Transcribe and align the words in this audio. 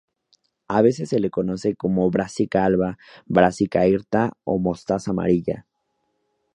A 0.67 0.81
veces 0.81 1.09
se 1.09 1.19
la 1.19 1.29
conoce 1.29 1.75
como 1.75 2.09
"Brassica 2.09 2.65
alba", 2.65 2.97
"Brassica 3.27 3.85
hirta" 3.85 4.33
o 4.45 4.57
mostaza 4.57 5.11
amarilla. 5.11 5.67